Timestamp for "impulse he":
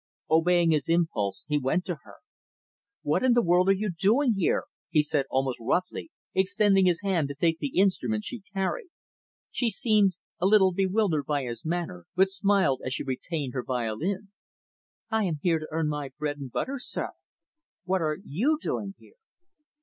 0.89-1.59